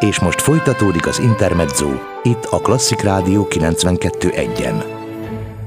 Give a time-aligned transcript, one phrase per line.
[0.00, 1.88] És most folytatódik az Intermezzo,
[2.22, 4.84] itt a Klasszik Rádió 92.1-en.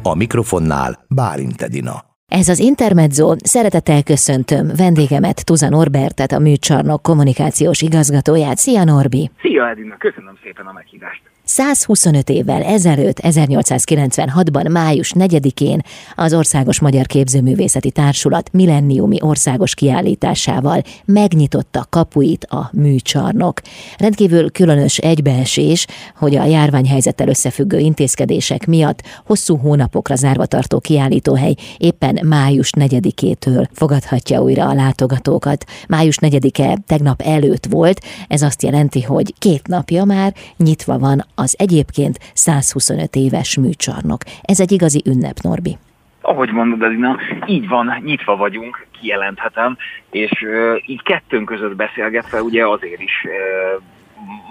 [0.04, 1.94] A mikrofonnál Bálint Edina.
[2.28, 8.58] Ez az Intermezzo, szeretettel köszöntöm vendégemet, Tuza Norbertet, a műcsarnok kommunikációs igazgatóját.
[8.58, 9.32] Szia Norbi!
[9.42, 11.22] Szia Edina, köszönöm szépen a meghívást!
[11.52, 15.82] 125 évvel ezelőtt, 1896-ban, május 4-én
[16.16, 23.62] az Országos Magyar Képzőművészeti Társulat millenniumi országos kiállításával megnyitotta kapuit a műcsarnok.
[23.98, 32.20] Rendkívül különös egybeesés, hogy a járványhelyzettel összefüggő intézkedések miatt hosszú hónapokra zárva tartó kiállítóhely éppen
[32.24, 35.66] május 4-től fogadhatja újra a látogatókat.
[35.88, 41.56] Május 4-e tegnap előtt volt, ez azt jelenti, hogy két napja már nyitva van az
[41.60, 44.22] egyébként 125 éves műcsarnok.
[44.42, 45.78] Ez egy igazi ünnep, Norbi.
[46.22, 49.78] Ahogy mondod, Edina, így van, nyitva vagyunk, kijelenthetem,
[50.12, 53.84] és uh, így kettőnk között beszélgetve ugye azért is uh,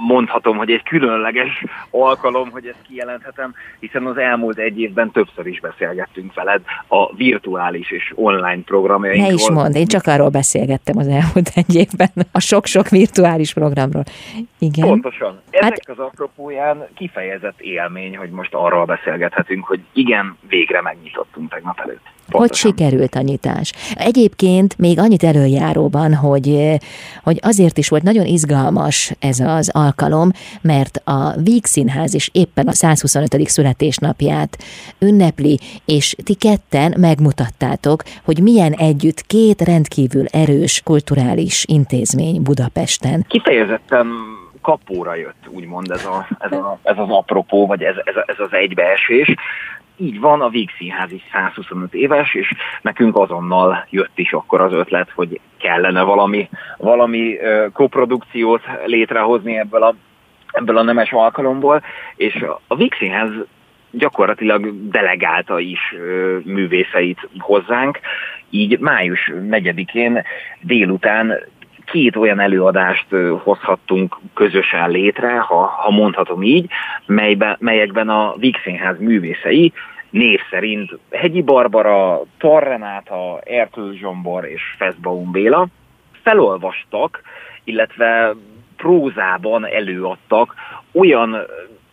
[0.07, 5.61] mondhatom, hogy egy különleges alkalom, hogy ezt kijelenthetem, hiszen az elmúlt egy évben többször is
[5.61, 9.29] beszélgettünk veled a virtuális és online programjainkról.
[9.29, 14.05] Ne is mond, én csak arról beszélgettem az elmúlt egy évben, a sok-sok virtuális programról.
[14.59, 14.89] Igen.
[14.89, 15.41] Pontosan.
[15.51, 15.99] Ennek hát...
[15.99, 22.07] az apropóján kifejezett élmény, hogy most arról beszélgethetünk, hogy igen, végre megnyitottunk tegnap előtt.
[22.31, 22.41] Pontosan.
[22.41, 23.73] Hogy sikerült a nyitás?
[23.95, 26.79] Egyébként még annyit előjáróban, hogy,
[27.23, 32.69] hogy azért is volt nagyon izgalmas ez az alkalom, mert a Víg Színház is éppen
[32.69, 33.49] a 125.
[33.49, 34.59] születésnapját
[34.99, 43.25] ünnepli, és ti ketten megmutattátok, hogy milyen együtt két rendkívül erős kulturális intézmény Budapesten.
[43.29, 44.07] Kifejezetten
[44.63, 48.53] kapóra jött, úgymond ez, a, ez, a, ez az apropó, vagy ez, ez, ez az
[48.53, 49.35] egybeesés
[50.01, 54.73] így van, a Víg Színház is 125 éves, és nekünk azonnal jött is akkor az
[54.73, 57.37] ötlet, hogy kellene valami, valami
[57.73, 59.95] koprodukciót létrehozni ebből a,
[60.53, 61.83] ebből a nemes alkalomból,
[62.17, 63.31] és a Víg Színház
[63.91, 65.95] gyakorlatilag delegálta is
[66.45, 67.99] művészeit hozzánk,
[68.51, 70.23] így május 4-én
[70.61, 71.39] délután
[71.91, 73.07] két olyan előadást
[73.43, 76.71] hozhattunk közösen létre, ha, ha mondhatom így,
[77.07, 79.73] melybe, melyekben a Víg Színház művészei
[80.11, 85.67] név szerint Hegyi Barbara, Tarrenáta, Ertől Zsombor és Feszbaum Béla
[86.23, 87.23] felolvastak,
[87.65, 88.35] illetve
[88.77, 90.55] prózában előadtak
[90.93, 91.37] olyan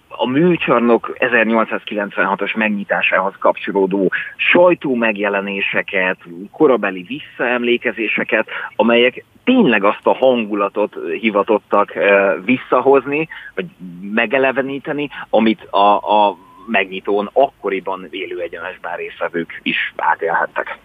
[0.08, 6.18] a műcsarnok 1896-os megnyitásához kapcsolódó sajtó megjelenéseket,
[6.52, 13.66] korabeli visszaemlékezéseket, amelyek tényleg azt a hangulatot hivatottak eh, visszahozni, vagy
[14.02, 20.78] megeleveníteni, amit a, a megnyitón akkoriban élő egyenesben részvevők is átélhettek.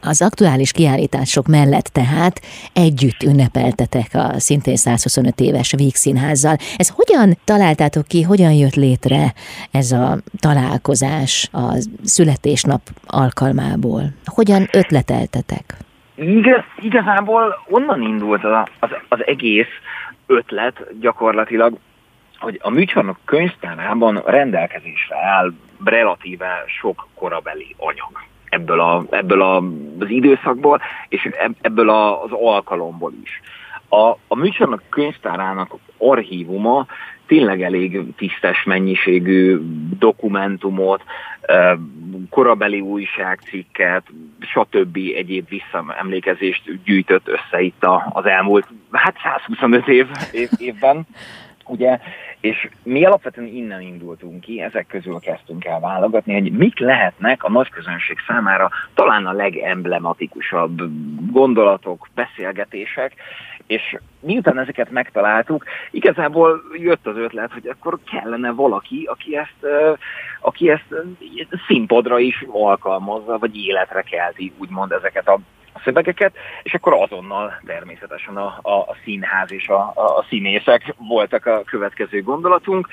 [0.00, 2.40] Az aktuális kiállítások mellett tehát
[2.72, 6.56] együtt ünnepeltetek a szintén 125 éves Víg Színházzal.
[6.76, 9.32] Ez hogyan találtátok ki, hogyan jött létre
[9.70, 14.02] ez a találkozás a születésnap alkalmából?
[14.24, 15.85] Hogyan ötleteltetek?
[16.16, 19.68] Igaz, igazából onnan indult az, az, az egész
[20.26, 21.78] ötlet gyakorlatilag,
[22.38, 25.52] hogy a műcsarnok könyvtárában rendelkezésre áll
[25.84, 29.56] relatíve sok korabeli anyag ebből, a, ebből a,
[29.98, 31.28] az időszakból, és
[31.60, 33.40] ebből a, az alkalomból is.
[33.88, 36.86] A, a műcsarnok könyvtárának archívuma
[37.26, 39.58] tényleg elég tisztes mennyiségű
[39.98, 41.02] dokumentumot,
[42.30, 44.02] korabeli újságcikket,
[44.40, 44.96] stb.
[44.96, 51.06] egyéb visszaemlékezést gyűjtött össze itt az elmúlt, hát 125 év, év, évben
[51.66, 51.98] ugye,
[52.40, 57.50] és mi alapvetően innen indultunk ki, ezek közül kezdtünk el válogatni, hogy mik lehetnek a
[57.50, 60.82] nagy közönség számára talán a legemblematikusabb
[61.32, 63.14] gondolatok, beszélgetések,
[63.66, 69.66] és miután ezeket megtaláltuk, igazából jött az ötlet, hogy akkor kellene valaki, aki ezt,
[70.40, 70.94] aki ezt
[71.66, 75.38] színpadra is alkalmazza, vagy életre kelti, úgymond ezeket a
[75.84, 81.46] szövegeket, és akkor azonnal természetesen a, a, a színház és a, a, a színészek voltak
[81.46, 82.88] a következő gondolatunk.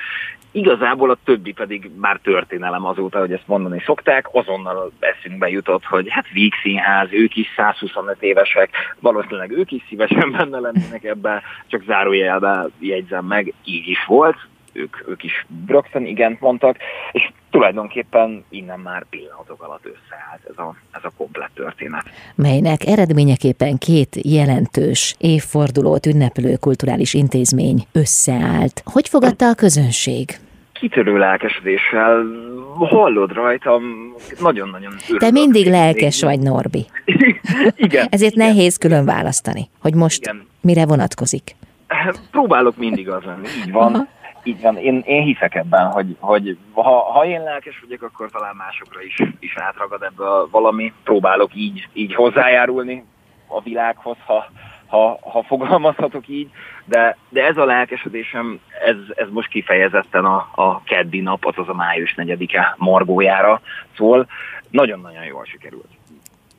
[0.52, 6.08] Igazából a többi pedig már történelem azóta, hogy ezt mondani szokták, azonnal eszünkbe jutott, hogy
[6.10, 8.70] hát Víg Színház, ők is 125 évesek,
[9.00, 14.38] valószínűleg ők is szívesen benne lennének ebbe, csak zárójelbe jegyzem meg, így is volt,
[14.74, 16.78] ők, ők is rögtön igent mondtak,
[17.12, 22.04] és tulajdonképpen innen már pillanatok alatt összeállt ez a, ez a komplett történet.
[22.36, 28.82] Melynek eredményeképpen két jelentős évfordulót ünneplő kulturális intézmény összeállt.
[28.86, 30.40] Hogy fogadta a közönség?
[30.74, 32.26] kitörő lelkesedéssel
[32.78, 33.84] hallod rajtam,
[34.40, 34.94] nagyon-nagyon.
[35.18, 36.86] Te mindig lelkes vagy, Norbi.
[37.76, 38.08] igen.
[38.10, 38.48] Ezért igen.
[38.48, 40.48] nehéz külön választani, hogy most igen.
[40.62, 41.56] mire vonatkozik.
[42.32, 44.08] Próbálok mindig az lenni, így van.
[44.44, 48.56] Így van, én, én hiszek ebben, hogy, hogy ha, ha én lelkes vagyok, akkor talán
[48.56, 50.94] másokra is, is átragad ebből valami.
[51.04, 53.06] Próbálok így, így hozzájárulni
[53.48, 54.46] a világhoz, ha,
[54.88, 56.50] ha, ha fogalmazhatok így,
[56.86, 61.74] de, de ez a lelkesedésem, ez, ez most kifejezetten a, a keddi nap, azaz a
[61.74, 63.62] május 4-e margójára
[63.96, 64.28] szól.
[64.70, 65.88] Nagyon-nagyon jól sikerült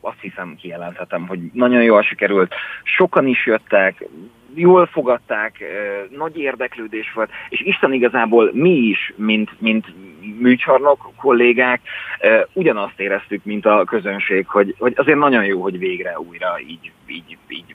[0.05, 2.55] azt hiszem kijelenthetem, hogy nagyon jól sikerült.
[2.83, 4.05] Sokan is jöttek,
[4.55, 5.65] jól fogadták,
[6.11, 9.87] nagy érdeklődés volt, és Isten igazából mi is, mint, mint
[10.39, 11.81] műcsarnok kollégák,
[12.53, 17.39] ugyanazt éreztük, mint a közönség, hogy, hogy azért nagyon jó, hogy végre újra így, így,
[17.49, 17.75] így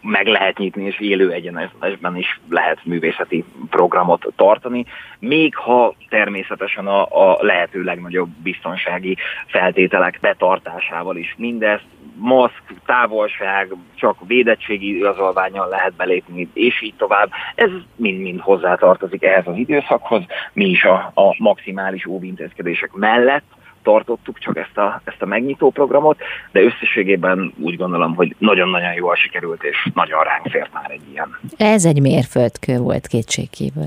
[0.00, 4.84] meg lehet nyitni, és élő egyenesben is lehet művészeti programot tartani,
[5.18, 9.16] még ha természetesen a, a lehető legnagyobb biztonsági
[9.46, 11.34] feltételek betartásával is.
[11.38, 11.86] Mindezt
[12.18, 17.30] maszk, távolság, csak védettségi igazolványal lehet belépni, és így tovább.
[17.54, 20.22] Ez mind-mind hozzátartozik ehhez az időszakhoz.
[20.52, 23.44] Mi is a, a maximális óvintézkedések mellett
[23.82, 26.18] tartottuk csak ezt a, ezt a megnyitó programot,
[26.52, 31.38] de összességében úgy gondolom, hogy nagyon-nagyon jól sikerült, és nagyon ránk fért már egy ilyen.
[31.56, 33.86] Ez egy mérföldkő volt kétségkívül.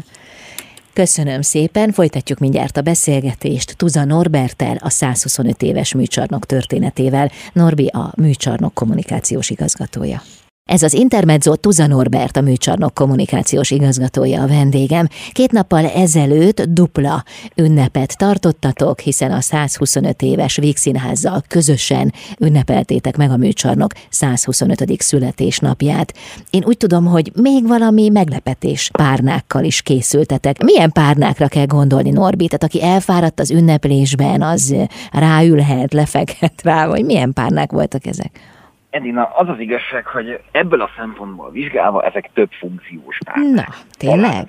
[0.94, 7.32] Köszönöm szépen, folytatjuk mindjárt a beszélgetést Tuza Norbertel, a 125 éves műcsarnok történetével.
[7.54, 10.22] Norbi a műcsarnok kommunikációs igazgatója.
[10.72, 15.08] Ez az Intermezzo Tuza Norbert, a műcsarnok kommunikációs igazgatója a vendégem.
[15.32, 17.24] Két nappal ezelőtt dupla
[17.56, 25.02] ünnepet tartottatok, hiszen a 125 éves Vígszínházzal közösen ünnepeltétek meg a műcsarnok 125.
[25.02, 26.14] születésnapját.
[26.50, 30.64] Én úgy tudom, hogy még valami meglepetés párnákkal is készültetek.
[30.64, 32.46] Milyen párnákra kell gondolni, Norbi?
[32.46, 34.76] Tehát aki elfáradt az ünneplésben, az
[35.12, 38.60] ráülhet, lefekhet rá, vagy milyen párnák voltak ezek?
[38.92, 43.68] Edina, az az igazság, hogy ebből a szempontból vizsgálva ezek több funkciós párnák.
[43.68, 44.48] Na, tényleg?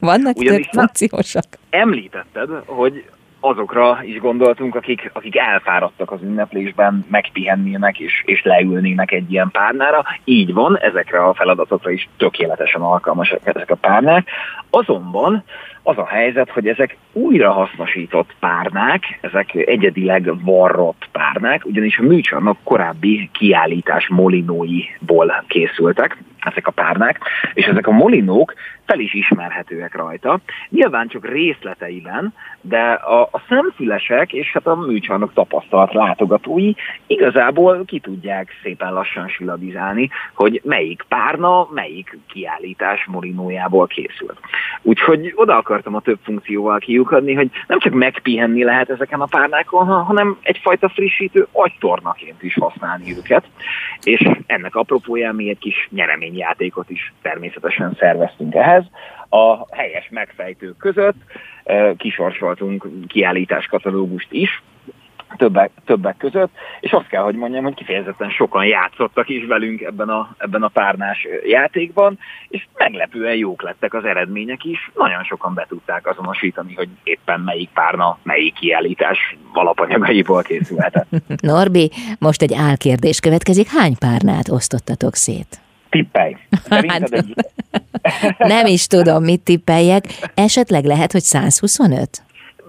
[0.00, 1.44] Vannak Ugyanis több funkciósak?
[1.70, 3.04] Említetted, hogy
[3.40, 10.04] azokra is gondoltunk, akik, akik elfáradtak az ünneplésben, megpihennének és, és leülnének egy ilyen párnára.
[10.24, 14.28] Így van, ezekre a feladatokra is tökéletesen alkalmasak ezek a párnák.
[14.70, 15.44] Azonban
[15.86, 23.30] az a helyzet, hogy ezek újrahasznosított párnák, ezek egyedileg varrott párnák, ugyanis a műcsarnok korábbi
[23.32, 26.16] kiállítás molinóiból készültek,
[26.46, 27.20] ezek a párnák,
[27.54, 28.54] és ezek a molinók
[28.86, 30.38] fel is ismerhetőek rajta.
[30.68, 36.72] Nyilván csak részleteiben, de a, a szemfülesek és hát a műcsarnok tapasztalt látogatói
[37.06, 44.38] igazából ki tudják szépen lassan silabizálni, hogy melyik párna, melyik kiállítás molinójából készült.
[44.82, 49.86] Úgyhogy oda akartam a több funkcióval kiukadni, hogy nem csak megpihenni lehet ezeken a párnákon,
[49.86, 53.44] hanem egyfajta frissítő agytornaként is használni őket.
[54.02, 58.84] És ennek apropóján mi egy kis nyereményjátékot is természetesen szerveztünk ehhez.
[59.28, 61.16] A helyes megfejtők között
[61.64, 64.62] eh, kisorsoltunk kiállításkatalógust is,
[65.36, 66.50] többek, többek között,
[66.80, 70.68] és azt kell, hogy mondjam, hogy kifejezetten sokan játszottak is velünk ebben a, ebben a
[70.68, 72.18] párnás játékban,
[72.48, 74.90] és meglepően jók lettek az eredmények is.
[74.94, 81.06] Nagyon sokan be tudták azonosítani, hogy éppen melyik párna, melyik kiállítás alapanyagaiból készülhetett.
[81.52, 83.68] Norbi, most egy álkérdés következik.
[83.68, 85.60] Hány párnát osztottatok szét?
[85.90, 86.36] Tippelj.
[86.70, 87.34] Hát, egy...
[88.38, 90.04] nem is tudom, mit tippeljek.
[90.34, 92.25] Esetleg lehet, hogy 125?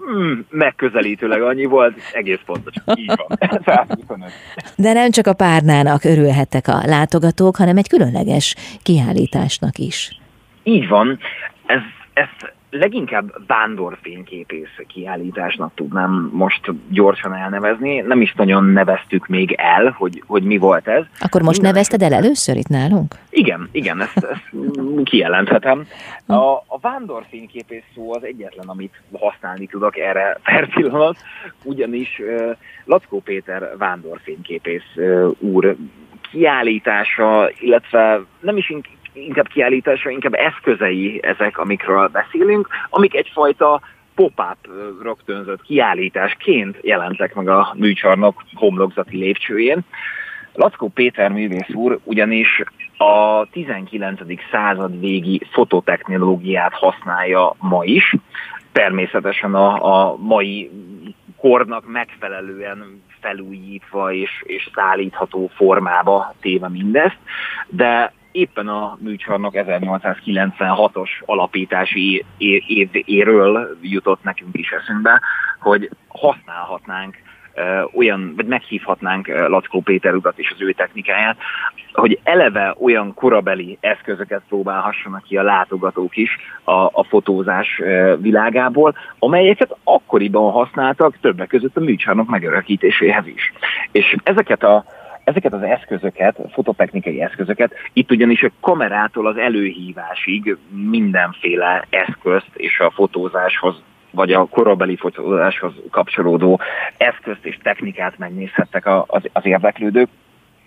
[0.07, 2.73] Hmm, megközelítőleg annyi volt, egész pontos.
[2.95, 3.37] Így van.
[3.65, 4.31] 125.
[4.75, 10.19] De nem csak a párnának örülhettek a látogatók, hanem egy különleges kiállításnak is.
[10.63, 11.19] Így van.
[11.65, 11.81] Ez,
[12.13, 17.99] ezt leginkább vándorfényképész kiállításnak tudnám most gyorsan elnevezni.
[17.99, 21.03] Nem is nagyon neveztük még el, hogy, hogy mi volt ez.
[21.19, 23.15] Akkor most Minden nevezted el először itt nálunk?
[23.29, 24.49] Igen, igen, ezt, ezt
[25.03, 25.87] kijelenthetem.
[26.25, 31.17] A, a vándorfényképész szó az egyetlen, amit használni tudok erre per pillanat,
[31.63, 32.21] ugyanis
[32.85, 34.95] Lackó Péter vándorfényképész
[35.39, 35.75] úr
[36.31, 38.69] kiállítása, illetve nem is
[39.25, 43.81] inkább kiállítása, inkább eszközei ezek, amikről beszélünk, amik egyfajta
[44.15, 44.57] pop-up
[45.01, 49.79] rögtönzött kiállításként jelentek meg a műcsarnok homlokzati lépcsőjén.
[50.53, 52.63] Lackó Péter művész úr ugyanis
[52.97, 54.19] a 19.
[54.51, 58.15] század végi fototechnológiát használja ma is,
[58.71, 60.69] természetesen a, a mai
[61.37, 67.17] kornak megfelelően felújítva és, és szállítható formába téve mindezt,
[67.67, 75.21] de éppen a műcsarnok 1896-os alapítási évéről jutott nekünk is eszünkbe,
[75.59, 77.15] hogy használhatnánk
[77.93, 81.37] olyan, vagy meghívhatnánk Lackó Péter urat és az ő technikáját,
[81.93, 87.81] hogy eleve olyan korabeli eszközöket próbálhassanak ki a látogatók is a, a fotózás
[88.19, 93.53] világából, amelyeket akkoriban használtak többek között a műcsarnok megörökítéséhez is.
[93.91, 94.85] És ezeket a
[95.27, 100.57] ezeket az eszközöket, fototechnikai eszközöket, itt ugyanis a kamerától az előhívásig
[100.89, 103.81] mindenféle eszközt és a fotózáshoz
[104.11, 106.59] vagy a korabeli fotózáshoz kapcsolódó
[106.97, 110.09] eszközt és technikát megnézhettek az, az érdeklődők.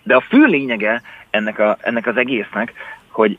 [0.03, 2.73] De a fő lényege ennek, a, ennek az egésznek,
[3.09, 3.37] hogy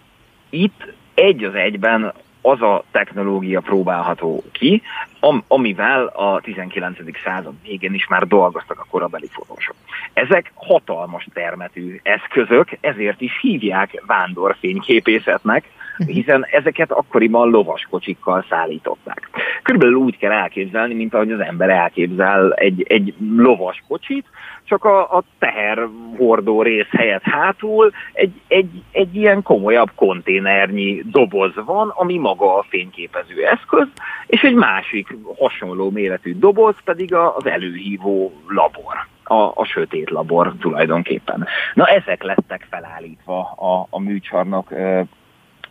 [0.51, 2.13] itt egy az egyben
[2.43, 4.83] az a technológia próbálható ki,
[5.21, 6.99] am, amivel a 19.
[7.25, 9.75] század végén is már dolgoztak a korabeli fotósok.
[10.13, 15.65] Ezek hatalmas termetű eszközök, ezért is hívják vándorfényképészetnek,
[15.97, 19.29] hiszen ezeket akkoriban lovaskocsikkal szállították.
[19.63, 24.27] Körülbelül úgy kell elképzelni, mint ahogy az ember elképzel egy, egy lovaskocsit,
[24.65, 31.89] csak a, a teherhordó rész helyett hátul egy, egy, egy ilyen komolyabb konténernyi doboz van,
[31.89, 33.87] ami maga a fényképező eszköz,
[34.27, 39.07] és egy másik hasonló méretű doboz pedig az előhívó labor.
[39.25, 41.47] A, a sötét labor tulajdonképpen.
[41.75, 44.71] Na ezek lettek felállítva a, a műcsarnok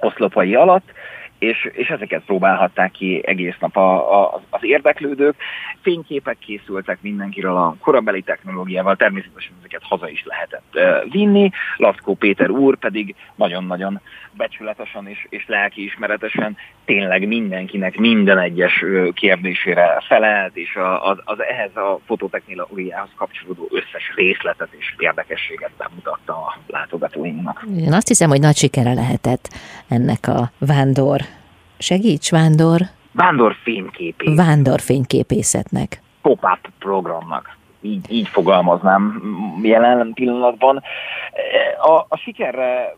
[0.01, 0.91] oszlopai alatt,
[1.41, 5.35] és, és ezeket próbálhatták ki egész nap a, a, az érdeklődők.
[5.81, 11.49] Fényképek készültek mindenkiről a korabeli technológiával, természetesen ezeket haza is lehetett uh, vinni.
[11.77, 18.83] Laszkó Péter úr pedig nagyon-nagyon becsületesen és, és lelkiismeretesen tényleg mindenkinek minden egyes
[19.13, 26.33] kérdésére felelt, és a, az, az ehhez a fototechnológiához kapcsolódó összes részletet és érdekességet bemutatta
[26.33, 27.65] a látogatóinknak.
[27.77, 29.49] Én azt hiszem, hogy nagy sikere lehetett
[29.87, 31.21] ennek a vándor
[31.81, 32.79] segíts, vándor?
[33.11, 34.35] Vándorfényképészet.
[34.35, 36.01] Vándorfényképészetnek.
[36.21, 37.57] Pop-up programnak.
[37.81, 39.21] Így, így fogalmaznám
[39.63, 40.81] jelen pillanatban.
[41.81, 42.95] A, a sikerre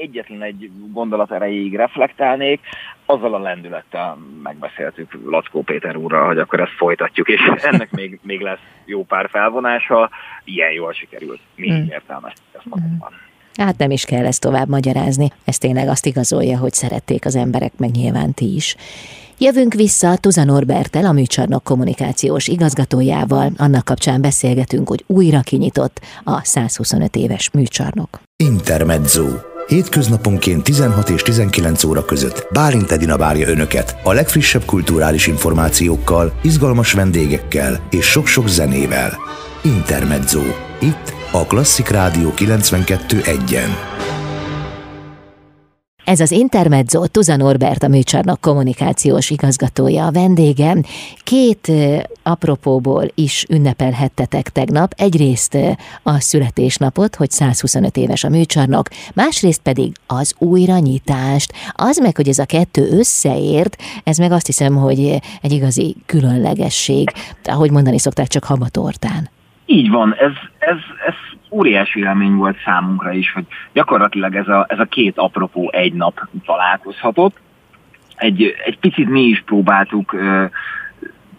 [0.00, 2.60] egyetlen egy gondolat erejéig reflektálnék,
[3.06, 7.40] azzal a lendülettel megbeszéltük Lackó Péter úrral, hogy akkor ezt folytatjuk, és
[7.70, 10.10] ennek még, még lesz jó pár felvonása,
[10.44, 11.40] ilyen jól sikerült.
[11.56, 11.86] Mi mm.
[11.88, 13.12] értelmeztük ezt magunkban.
[13.12, 13.33] Mm.
[13.56, 15.32] Hát nem is kell ezt tovább magyarázni.
[15.44, 18.76] Ez tényleg azt igazolja, hogy szerették az emberek, meg nyilván ti is.
[19.38, 23.52] Jövünk vissza Tuza Norbertel, a műcsarnok kommunikációs igazgatójával.
[23.56, 28.20] Annak kapcsán beszélgetünk, hogy újra kinyitott a 125 éves műcsarnok.
[28.36, 29.26] Intermezzo.
[29.66, 36.92] Hétköznaponként 16 és 19 óra között Bálint Edina várja Önöket a legfrissebb kulturális információkkal, izgalmas
[36.92, 39.18] vendégekkel és sok-sok zenével.
[39.62, 40.42] Intermezzo.
[40.80, 43.68] Itt a Klasszik Rádió 92.1-en.
[46.04, 50.76] Ez az Intermezzo, Tuza Norbert, a műcsarnok kommunikációs igazgatója, a vendége.
[51.22, 51.72] Két
[52.22, 54.92] apropóból is ünnepelhettetek tegnap.
[54.96, 55.58] Egyrészt
[56.02, 61.52] a születésnapot, hogy 125 éves a műcsarnok, másrészt pedig az újranyitást.
[61.72, 67.10] Az meg, hogy ez a kettő összeért, ez meg azt hiszem, hogy egy igazi különlegesség.
[67.44, 69.33] Ahogy mondani szokták, csak habatortán.
[69.66, 71.14] Így van, ez, ez, ez
[71.50, 76.28] óriási élmény volt számunkra is, hogy gyakorlatilag ez a, ez a két apropó egy nap
[76.44, 77.40] találkozhatott.
[78.16, 80.16] Egy, egy picit mi is próbáltuk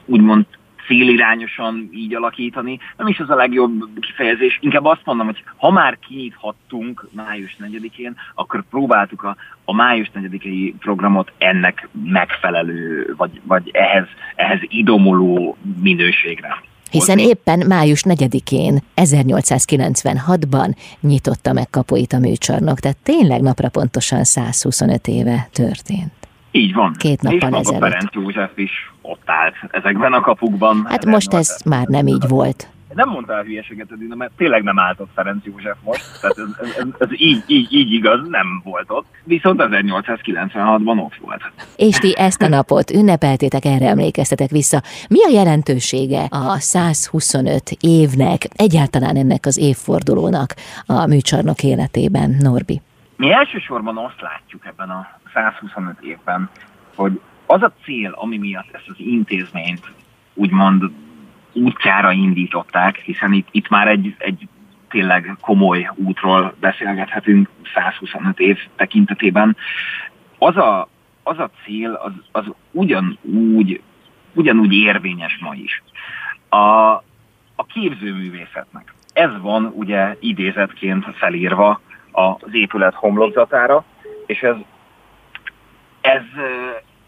[0.05, 0.45] úgymond
[0.87, 2.79] célirányosan így alakítani.
[2.97, 8.15] Nem is az a legjobb kifejezés, inkább azt mondom, hogy ha már kinyithattunk május 4-én,
[8.35, 16.61] akkor próbáltuk a, a május 4-i programot ennek megfelelő, vagy, vagy ehhez, ehhez idomuló minőségre
[16.99, 25.07] hiszen éppen május 4-én, 1896-ban nyitotta meg kapuit a műcsarnok, tehát tényleg napra pontosan 125
[25.07, 26.13] éve történt.
[26.51, 26.93] Így van.
[26.97, 27.81] Két nappal És ezelőtt.
[27.81, 28.71] Ferenc József is
[29.01, 30.85] ott állt ezekben a kapukban.
[30.89, 34.99] Hát most ez már nem így volt nem mondtál hülyeséget, Edina, mert tényleg nem állt
[34.99, 38.85] ott Ferenc József most, tehát ez, ez, ez, ez így, így, így igaz, nem volt
[38.87, 41.41] ott, viszont 1896-ban ott volt.
[41.75, 44.81] És ti ezt a napot ünnepeltétek, erre emlékeztetek vissza.
[45.09, 50.53] Mi a jelentősége a 125 évnek, egyáltalán ennek az évfordulónak
[50.85, 52.81] a műcsarnok életében, Norbi?
[53.17, 56.49] Mi elsősorban azt látjuk ebben a 125 évben,
[56.95, 59.91] hogy az a cél, ami miatt ezt az intézményt
[60.33, 60.83] úgymond
[61.55, 64.47] útjára indították, hiszen itt, itt már egy, egy
[64.89, 69.57] tényleg komoly útról beszélgethetünk 125 év tekintetében.
[70.37, 70.87] Az a,
[71.23, 73.81] az a cél, az, az ugyanúgy,
[74.33, 75.83] ugyanúgy érvényes ma is.
[76.49, 76.57] A,
[77.55, 78.93] a képzőművészetnek.
[79.13, 81.81] Ez van ugye idézetként felírva
[82.11, 83.83] az épület homlokzatára,
[84.25, 84.55] és ez,
[86.01, 86.23] ez,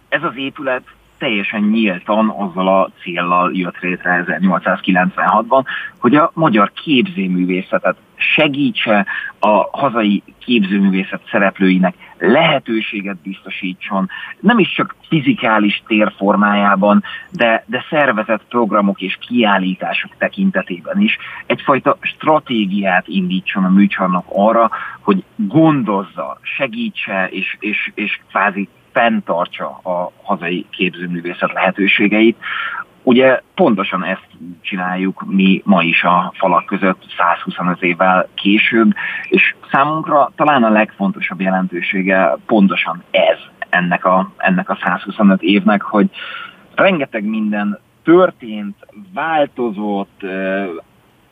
[0.10, 0.84] ez az épület
[1.18, 5.64] teljesen nyíltan azzal a céllal jött létre 1896-ban,
[6.00, 9.06] hogy a magyar képzőművészetet segítse
[9.40, 14.10] a hazai képzőművészet szereplőinek lehetőséget biztosítson,
[14.40, 21.98] nem is csak fizikális tér formájában, de, de szervezett programok és kiállítások tekintetében is egyfajta
[22.02, 24.70] stratégiát indítson a műcsarnok arra,
[25.02, 32.38] hogy gondozza, segítse és, és, és kvázi fenntartsa a hazai képzőművészet lehetőségeit.
[33.04, 34.28] Ugye pontosan ezt
[34.62, 38.94] csináljuk mi ma is a falak között 125 évvel később,
[39.30, 43.38] és számunkra talán a legfontosabb jelentősége pontosan ez
[43.70, 46.10] ennek a, ennek a 125 évnek, hogy
[46.76, 48.76] rengeteg minden történt,
[49.14, 50.22] változott,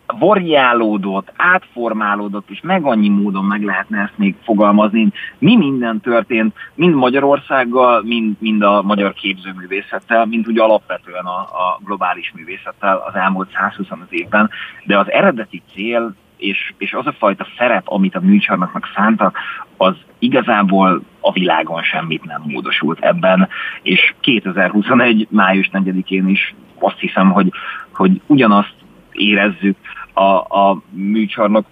[0.07, 5.11] variálódott, átformálódott, és meg annyi módon meg lehetne ezt még fogalmazni.
[5.37, 11.79] Mi minden történt, mind Magyarországgal, mind, mind a magyar képzőművészettel, mind úgy alapvetően a, a
[11.83, 14.49] globális művészettel az elmúlt 125 évben,
[14.85, 19.37] de az eredeti cél és, és az a fajta szerep, amit a műcsarnoknak szántak,
[19.77, 23.47] az igazából a világon semmit nem módosult ebben,
[23.81, 25.27] és 2021.
[25.29, 27.51] május 4-én is azt hiszem, hogy,
[27.93, 28.75] hogy ugyanazt
[29.11, 29.77] érezzük
[30.15, 31.65] a, a műcsarnok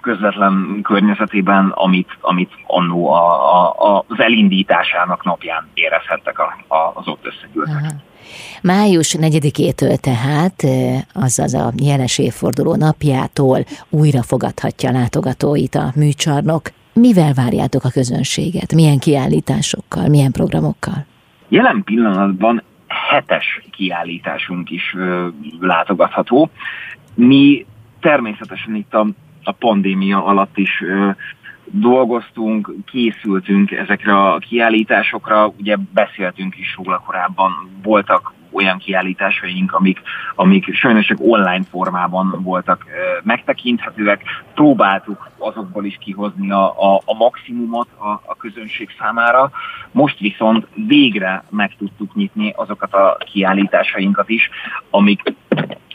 [0.00, 7.26] közvetlen környezetében, amit, amit annó a, a, az elindításának napján érezhettek a, a, az ott
[7.26, 7.74] összegyűltek.
[7.74, 7.92] Aha.
[8.62, 10.64] Május 4-től tehát,
[11.12, 16.62] azaz a jeles évforduló napjától újra fogadhatja látogatóit a műcsarnok.
[16.92, 18.74] Mivel várjátok a közönséget?
[18.74, 21.06] Milyen kiállításokkal, milyen programokkal?
[21.48, 25.28] Jelen pillanatban hetes kiállításunk is ö,
[25.60, 26.50] látogatható.
[27.26, 27.66] Mi
[28.00, 29.06] természetesen itt a,
[29.42, 31.10] a pandémia alatt is ö,
[31.64, 40.00] dolgoztunk, készültünk ezekre a kiállításokra, ugye beszéltünk is róla korábban, voltak olyan kiállításaink, amik,
[40.34, 42.84] amik sajnos csak online formában voltak
[43.22, 44.22] megtekinthetőek.
[44.54, 49.50] Próbáltuk azokból is kihozni a, a, a maximumot a, a közönség számára.
[49.92, 54.50] Most viszont végre meg tudtuk nyitni azokat a kiállításainkat is,
[54.90, 55.22] amik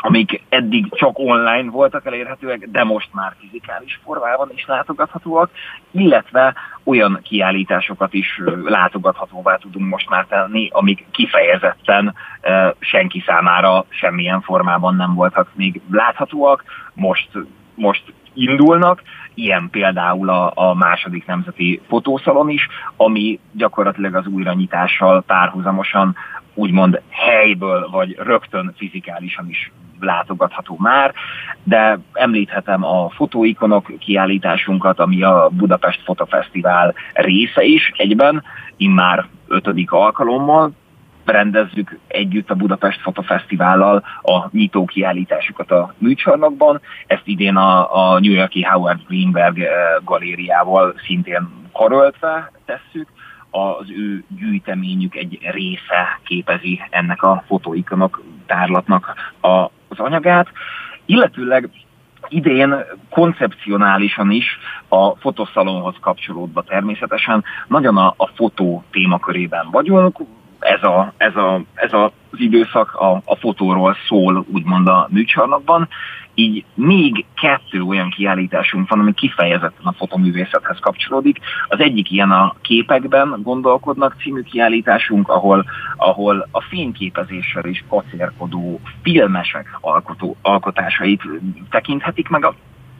[0.05, 5.49] amik eddig csak online voltak elérhetőek, de most már fizikális formában is látogathatóak,
[5.91, 12.13] illetve olyan kiállításokat is látogathatóvá tudunk most már tenni, amik kifejezetten
[12.79, 16.63] senki számára semmilyen formában nem voltak még láthatóak,
[16.93, 17.29] most,
[17.75, 19.01] most indulnak,
[19.33, 26.15] ilyen például a, a második nemzeti fotószalon is, ami gyakorlatilag az újranyitással párhuzamosan
[26.55, 31.13] úgymond helyből, vagy rögtön fizikálisan is látogatható már,
[31.63, 38.43] de említhetem a fotóikonok kiállításunkat, ami a Budapest Fotofesztivál része is egyben,
[38.77, 40.71] immár ötödik alkalommal,
[41.25, 46.81] rendezzük együtt a Budapest Fotofesztivállal a nyitó kiállításukat a műcsarnokban.
[47.07, 49.69] Ezt idén a, a New Yorki Howard Greenberg eh,
[50.03, 53.07] galériával szintén karöltve tesszük.
[53.55, 59.49] Az ő gyűjteményük egy része képezi ennek a fotóikonok tárlatnak a,
[59.87, 60.47] az anyagát.
[61.05, 61.69] Illetőleg
[62.29, 62.75] idén
[63.09, 70.19] koncepcionálisan is a fotoszalonhoz kapcsolódva természetesen nagyon a, a fotó témakörében vagyunk
[70.65, 75.88] ez, a, ez, a, ez az időszak a, a fotóról szól, úgymond a műcsarnokban.
[76.34, 81.39] Így még kettő olyan kiállításunk van, ami kifejezetten a fotoművészethez kapcsolódik.
[81.67, 85.65] Az egyik ilyen a képekben gondolkodnak című kiállításunk, ahol,
[85.97, 91.21] ahol a fényképezéssel is kacérkodó filmesek alkotó, alkotásait
[91.69, 92.56] tekinthetik meg a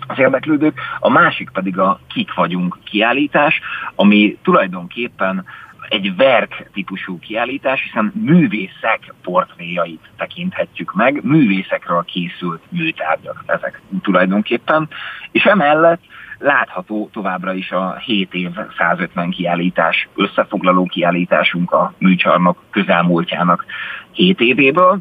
[0.08, 3.62] az érdeklődők, a másik pedig a Kik vagyunk kiállítás,
[3.96, 5.46] ami tulajdonképpen
[5.90, 14.90] egy verk típusú kiállítás, hiszen művészek portréjait tekinthetjük meg, művészekről készült műtárgyak ezek tulajdonképpen,
[15.32, 16.02] és emellett
[16.38, 23.66] látható továbbra is a 7 év 150 kiállítás, összefoglaló kiállításunk a műcsarnok közelmúltjának
[24.12, 25.00] 7 évéből,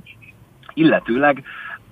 [0.75, 1.45] illetőleg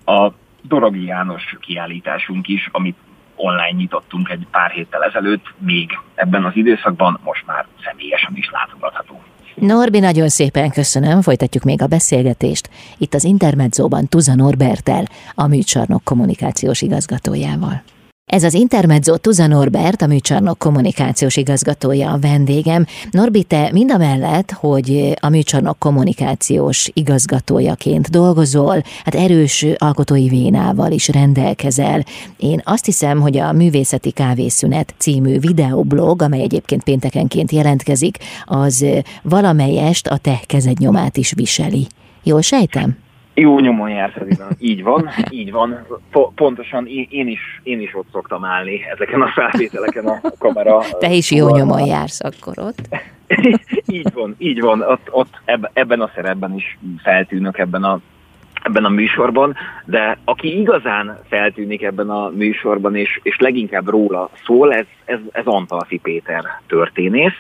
[0.05, 0.31] a
[0.63, 2.97] Dorogi János kiállításunk is, amit
[3.37, 9.21] online nyitottunk egy pár héttel ezelőtt, még ebben az időszakban most már személyesen is látogatható.
[9.55, 12.71] Norbi, nagyon szépen köszönöm, folytatjuk még a beszélgetést.
[12.99, 17.83] Itt az Intermedzóban Tuza Norbertel, a műcsarnok kommunikációs igazgatójával.
[18.33, 22.87] Ez az Intermezzo Tuza Norbert, a műcsarnok kommunikációs igazgatója a vendégem.
[23.11, 30.93] Norbi, te mind a mellett, hogy a műcsarnok kommunikációs igazgatójaként dolgozol, hát erős alkotói vénával
[30.93, 32.05] is rendelkezel.
[32.37, 38.87] Én azt hiszem, hogy a Művészeti Kávészünet című videoblog, amely egyébként péntekenként jelentkezik, az
[39.23, 41.87] valamelyest a te kezednyomát is viseli.
[42.23, 42.97] Jól sejtem?
[43.35, 44.15] Jó nyomon jársz,
[44.59, 45.87] így van, így van.
[46.35, 50.83] Pontosan én is, én is ott szoktam állni ezeken a felvételeken a kamera.
[50.99, 52.79] Te is jó nyomon jársz akkor ott.
[53.87, 54.81] így van, így van.
[54.81, 55.41] Ott, ott
[55.73, 58.01] ebben a szerepben is feltűnök ebben a
[58.63, 64.75] ebben a műsorban, de aki igazán feltűnik ebben a műsorban, és, és leginkább róla szól,
[64.75, 67.35] ez, ez, ez Antalfi Péter történész,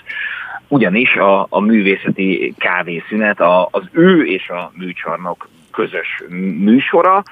[0.68, 6.22] ugyanis a, a művészeti kávészünet a, az ő és a műcsarnok közös
[6.58, 7.22] műsora,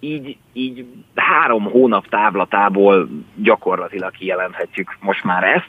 [0.00, 0.84] így, így
[1.14, 5.68] három hónap távlatából gyakorlatilag kijelenthetjük most már ezt.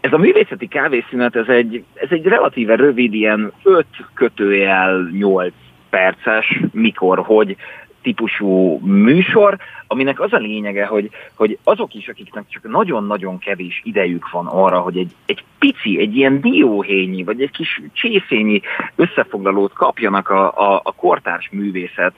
[0.00, 5.52] Ez a művészeti kávészünet, ez egy, ez egy relatíve rövid, ilyen 5 kötőjel 8
[5.90, 7.56] perces, mikor, hogy
[8.06, 14.30] típusú műsor, aminek az a lényege, hogy, hogy azok is, akiknek csak nagyon-nagyon kevés idejük
[14.30, 18.60] van arra, hogy egy, egy pici, egy ilyen dióhényi, vagy egy kis csészényi
[18.94, 22.14] összefoglalót kapjanak a, a, a kortárs művészet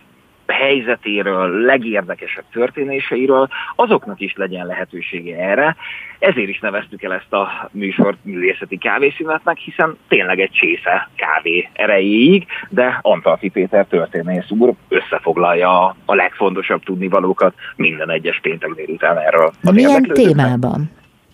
[0.53, 5.77] helyzetéről, legérdekesebb történéseiről, azoknak is legyen lehetősége erre.
[6.19, 12.47] Ezért is neveztük el ezt a műsort művészeti kávészünetnek, hiszen tényleg egy csésze kávé erejéig,
[12.69, 19.51] de Antalfi Péter történész úr összefoglalja a legfontosabb tudnivalókat minden egyes péntek délután erről.
[19.73, 20.91] Milyen témában?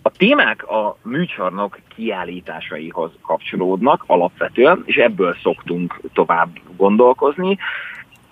[0.06, 7.58] A témák a műcsarnok kiállításaihoz kapcsolódnak alapvetően, és ebből szoktunk tovább gondolkozni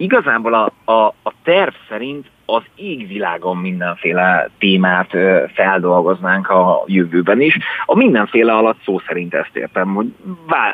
[0.03, 5.11] igazából a, a, a terv szerint az égvilágon mindenféle témát
[5.55, 7.59] feldolgoznánk a jövőben is.
[7.87, 10.15] A mindenféle alatt szó szerint ezt értem, hogy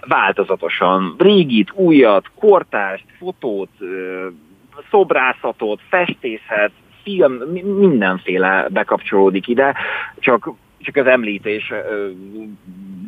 [0.06, 3.70] változatosan régit, újat, kortást, fotót,
[4.90, 6.70] szobrászatot, festészet,
[7.02, 7.32] film,
[7.78, 9.74] mindenféle bekapcsolódik ide,
[10.18, 11.72] csak csak az említés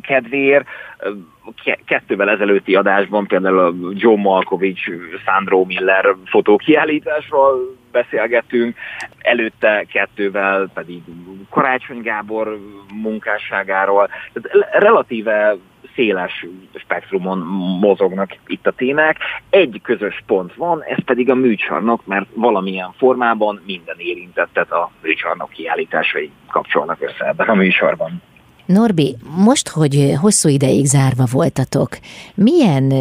[0.01, 0.67] kedvéért
[1.85, 4.91] kettővel ezelőtti adásban például a John Malkovich,
[5.25, 8.75] Sandro Miller fotókiállításról beszélgettünk,
[9.17, 11.01] előtte kettővel pedig
[11.49, 12.59] Karácsony Gábor
[12.93, 14.09] munkásságáról.
[14.33, 15.55] Tehát relatíve
[15.95, 17.37] széles spektrumon
[17.81, 19.17] mozognak itt a témák.
[19.49, 25.49] Egy közös pont van, ez pedig a műcsarnok, mert valamilyen formában minden érintettet a műcsarnok
[25.49, 28.21] kiállításai kapcsolnak össze ebben a műsorban.
[28.65, 31.89] Norbi, most, hogy hosszú ideig zárva voltatok,
[32.35, 32.93] milyen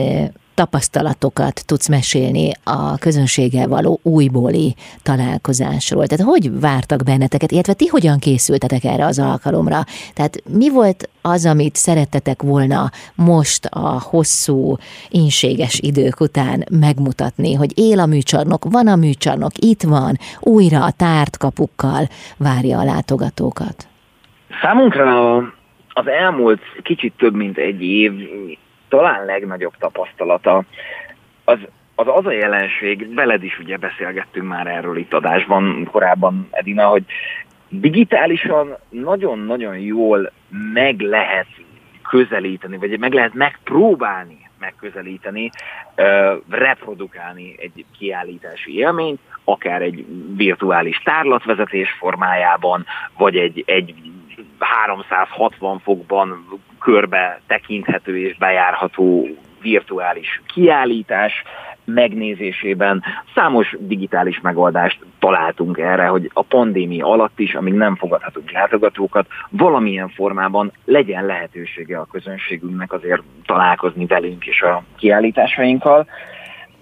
[0.61, 6.07] tapasztalatokat tudsz mesélni a közönséggel való újbóli találkozásról?
[6.07, 9.81] Tehát hogy vártak benneteket, illetve ti hogyan készültetek erre az alkalomra?
[10.14, 14.77] Tehát mi volt az, amit szerettetek volna most a hosszú,
[15.09, 20.90] inséges idők után megmutatni, hogy él a műcsarnok, van a műcsarnok, itt van, újra a
[20.90, 23.88] tárt kapukkal várja a látogatókat?
[24.62, 25.37] Számunkra
[25.88, 28.12] az elmúlt kicsit több mint egy év
[28.90, 30.62] talán legnagyobb tapasztalata.
[31.44, 31.59] Az
[31.94, 37.03] az az a jelenség, veled is ugye beszélgettünk már erről itt adásban korábban, Edina, hogy
[37.68, 40.33] digitálisan nagyon-nagyon jól
[40.72, 41.46] meg lehet
[42.09, 45.50] közelíteni, vagy meg lehet megpróbálni megközelíteni,
[46.50, 53.94] reprodukálni egy kiállítási élményt, akár egy virtuális tárlatvezetés formájában, vagy egy, egy
[54.59, 56.44] 360 fokban
[56.81, 59.29] körbe tekinthető és bejárható
[59.61, 61.42] virtuális kiállítás
[61.85, 63.03] megnézésében
[63.35, 70.09] számos digitális megoldást találtunk erre, hogy a pandémia alatt is, amíg nem fogadhatunk látogatókat, valamilyen
[70.09, 76.07] formában legyen lehetősége a közönségünknek azért találkozni velünk és a kiállításainkkal.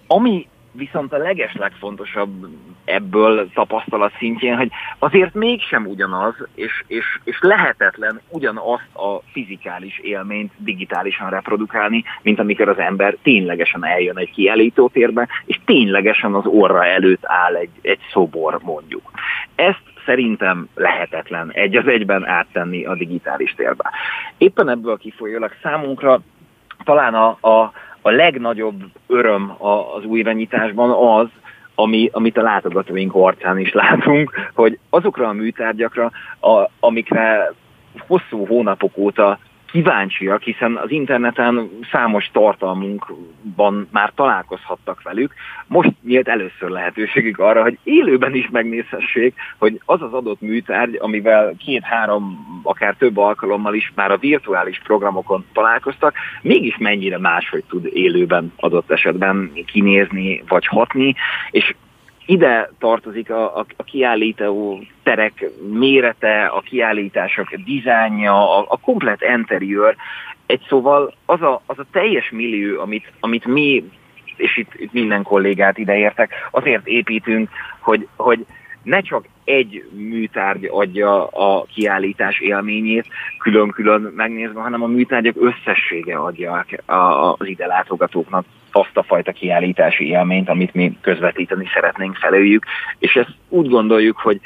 [0.07, 2.47] Ami Viszont a leges legfontosabb
[2.85, 10.53] ebből tapasztalat szintjén, hogy azért mégsem ugyanaz, és, és, és lehetetlen ugyanazt a fizikális élményt
[10.57, 17.23] digitálisan reprodukálni, mint amikor az ember ténylegesen eljön egy kiállítótérbe, és ténylegesen az orra előtt
[17.23, 19.11] áll egy, egy szobor mondjuk.
[19.55, 23.91] Ezt szerintem lehetetlen egy az egyben áttenni a digitális térbe.
[24.37, 26.21] Éppen ebből kifolyólag számunkra
[26.85, 27.73] talán a, a
[28.09, 29.55] a legnagyobb öröm
[29.97, 31.29] az újranyitásban az,
[31.75, 37.53] ami, amit a látogatóink arcán is látunk, hogy azokra a műtárgyakra, a, amikre
[38.07, 39.39] hosszú hónapok óta
[39.71, 45.35] kíváncsiak, hiszen az interneten számos tartalmunkban már találkozhattak velük.
[45.67, 51.55] Most nyílt először lehetőségük arra, hogy élőben is megnézhessék, hogy az az adott műtárgy, amivel
[51.59, 58.53] két-három, akár több alkalommal is már a virtuális programokon találkoztak, mégis mennyire máshogy tud élőben
[58.57, 61.15] adott esetben kinézni vagy hatni,
[61.51, 61.75] és
[62.29, 69.97] ide tartozik a, a, a kiállító terek mérete, a kiállítások dizájnja, a, a komplet interiőr.
[70.47, 73.85] Egy szóval az a, az a teljes millió, amit, amit mi,
[74.37, 77.49] és itt, itt minden kollégát ideértek, azért építünk,
[77.81, 78.47] hogy, hogy
[78.83, 83.07] ne csak egy műtárgy adja a kiállítás élményét
[83.39, 88.45] külön-külön megnézve, hanem a műtárgyak összessége adja az ide látogatóknak
[88.79, 92.65] azt a fajta kiállítási élményt, amit mi közvetíteni szeretnénk felőjük,
[92.99, 94.41] és ezt úgy gondoljuk, hogy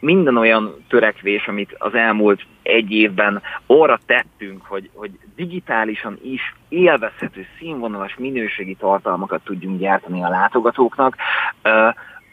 [0.00, 7.46] minden olyan törekvés, amit az elmúlt egy évben arra tettünk, hogy, hogy digitálisan is élvezhető,
[7.58, 11.16] színvonalas minőségi tartalmakat tudjunk gyártani a látogatóknak,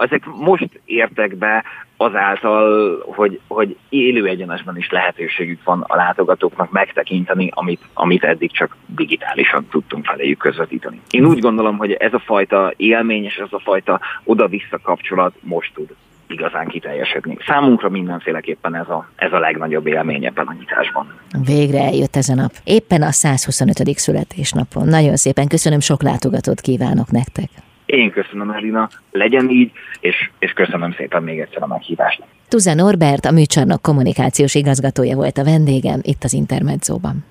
[0.03, 1.63] ezek most értek be
[1.97, 8.75] azáltal, hogy, hogy élő egyenesben is lehetőségük van a látogatóknak megtekinteni, amit, amit eddig csak
[8.85, 11.01] digitálisan tudtunk feléjük közvetíteni.
[11.09, 15.73] Én úgy gondolom, hogy ez a fajta élmény és ez a fajta oda-vissza kapcsolat most
[15.73, 15.95] tud
[16.27, 17.37] igazán kiteljesedni.
[17.47, 21.13] Számunkra mindenféleképpen ez a, ez a legnagyobb élmény ebben a nyitásban.
[21.45, 22.51] Végre eljött ez a nap.
[22.63, 23.97] Éppen a 125.
[23.97, 24.87] születésnapon.
[24.87, 27.49] Nagyon szépen köszönöm, sok látogatót kívánok nektek.
[27.91, 32.23] Én köszönöm, Elina, legyen így, és, és köszönöm szépen még egyszer a meghívást.
[32.47, 37.25] Tuza Norbert, a műcsarnok kommunikációs igazgatója volt a vendégem itt az Intermedzóban.